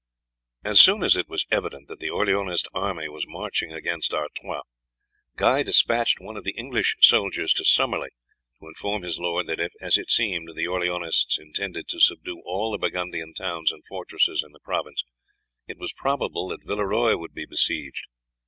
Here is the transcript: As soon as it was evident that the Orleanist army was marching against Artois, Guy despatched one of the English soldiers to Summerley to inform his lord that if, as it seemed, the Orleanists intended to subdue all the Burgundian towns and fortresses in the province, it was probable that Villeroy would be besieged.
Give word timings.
As 0.63 0.79
soon 0.81 1.03
as 1.03 1.15
it 1.15 1.29
was 1.29 1.45
evident 1.51 1.87
that 1.87 1.99
the 1.99 2.09
Orleanist 2.09 2.65
army 2.73 3.07
was 3.07 3.27
marching 3.27 3.71
against 3.71 4.15
Artois, 4.15 4.63
Guy 5.35 5.61
despatched 5.61 6.19
one 6.19 6.35
of 6.35 6.43
the 6.43 6.55
English 6.57 6.95
soldiers 7.01 7.53
to 7.53 7.63
Summerley 7.63 8.09
to 8.59 8.67
inform 8.67 9.03
his 9.03 9.19
lord 9.19 9.45
that 9.45 9.59
if, 9.59 9.73
as 9.79 9.99
it 9.99 10.09
seemed, 10.09 10.49
the 10.55 10.65
Orleanists 10.65 11.37
intended 11.37 11.87
to 11.89 11.99
subdue 11.99 12.41
all 12.45 12.71
the 12.71 12.79
Burgundian 12.79 13.35
towns 13.35 13.71
and 13.71 13.85
fortresses 13.85 14.41
in 14.43 14.53
the 14.53 14.59
province, 14.61 15.03
it 15.67 15.77
was 15.77 15.93
probable 15.93 16.47
that 16.47 16.65
Villeroy 16.65 17.15
would 17.15 17.35
be 17.35 17.45
besieged. 17.45 18.07